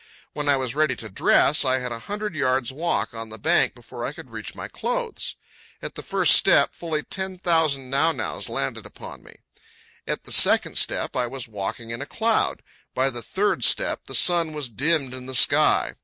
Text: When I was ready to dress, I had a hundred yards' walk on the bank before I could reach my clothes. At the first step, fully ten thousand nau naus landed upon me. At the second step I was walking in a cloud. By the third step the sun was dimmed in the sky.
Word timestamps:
When 0.33 0.49
I 0.49 0.57
was 0.57 0.73
ready 0.73 0.95
to 0.95 1.09
dress, 1.09 1.63
I 1.63 1.77
had 1.77 1.91
a 1.91 1.99
hundred 2.09 2.33
yards' 2.33 2.71
walk 2.71 3.13
on 3.13 3.29
the 3.29 3.37
bank 3.37 3.75
before 3.75 4.03
I 4.03 4.13
could 4.13 4.31
reach 4.31 4.55
my 4.55 4.67
clothes. 4.67 5.35
At 5.79 5.93
the 5.93 6.01
first 6.01 6.33
step, 6.33 6.73
fully 6.73 7.03
ten 7.03 7.37
thousand 7.37 7.87
nau 7.91 8.11
naus 8.11 8.49
landed 8.49 8.87
upon 8.87 9.21
me. 9.21 9.35
At 10.07 10.23
the 10.23 10.31
second 10.31 10.79
step 10.79 11.15
I 11.15 11.27
was 11.27 11.47
walking 11.47 11.91
in 11.91 12.01
a 12.01 12.07
cloud. 12.07 12.63
By 12.95 13.11
the 13.11 13.21
third 13.21 13.63
step 13.63 14.05
the 14.07 14.15
sun 14.15 14.53
was 14.53 14.69
dimmed 14.69 15.13
in 15.13 15.27
the 15.27 15.35
sky. 15.35 15.93